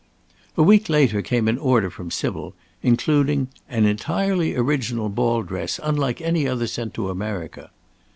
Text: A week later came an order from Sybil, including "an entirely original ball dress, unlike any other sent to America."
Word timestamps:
A 0.57 0.63
week 0.63 0.89
later 0.89 1.21
came 1.21 1.47
an 1.47 1.59
order 1.59 1.91
from 1.91 2.09
Sybil, 2.09 2.55
including 2.81 3.49
"an 3.69 3.85
entirely 3.85 4.55
original 4.55 5.09
ball 5.09 5.43
dress, 5.43 5.79
unlike 5.83 6.19
any 6.21 6.47
other 6.47 6.65
sent 6.65 6.95
to 6.95 7.11
America." 7.11 7.69